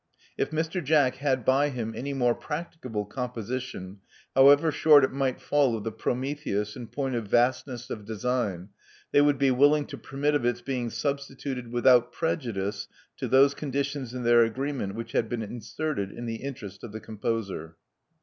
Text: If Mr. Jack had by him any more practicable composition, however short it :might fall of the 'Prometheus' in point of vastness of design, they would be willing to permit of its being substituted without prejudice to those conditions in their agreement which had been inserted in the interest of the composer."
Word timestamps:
If 0.35 0.49
Mr. 0.49 0.83
Jack 0.83 1.17
had 1.17 1.45
by 1.45 1.69
him 1.69 1.93
any 1.95 2.11
more 2.11 2.33
practicable 2.33 3.05
composition, 3.05 3.99
however 4.33 4.71
short 4.71 5.03
it 5.03 5.11
:might 5.11 5.39
fall 5.39 5.77
of 5.77 5.83
the 5.83 5.91
'Prometheus' 5.91 6.75
in 6.75 6.87
point 6.87 7.13
of 7.13 7.27
vastness 7.27 7.91
of 7.91 8.03
design, 8.03 8.69
they 9.11 9.21
would 9.21 9.37
be 9.37 9.51
willing 9.51 9.85
to 9.85 9.99
permit 9.99 10.33
of 10.33 10.43
its 10.43 10.61
being 10.61 10.89
substituted 10.89 11.71
without 11.71 12.11
prejudice 12.11 12.87
to 13.17 13.27
those 13.27 13.53
conditions 13.53 14.15
in 14.15 14.23
their 14.23 14.41
agreement 14.41 14.95
which 14.95 15.11
had 15.11 15.29
been 15.29 15.43
inserted 15.43 16.11
in 16.11 16.25
the 16.25 16.37
interest 16.37 16.83
of 16.83 16.93
the 16.93 16.99
composer." 16.99 17.75